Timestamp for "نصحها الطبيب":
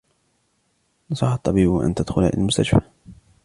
1.11-1.69